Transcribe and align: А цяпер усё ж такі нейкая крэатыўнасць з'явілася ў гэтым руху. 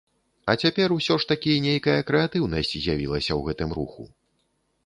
А 0.51 0.53
цяпер 0.65 0.95
усё 0.95 1.17
ж 1.23 1.29
такі 1.33 1.51
нейкая 1.67 1.97
крэатыўнасць 2.09 2.73
з'явілася 2.75 3.29
ў 3.29 3.41
гэтым 3.51 3.69
руху. 3.81 4.03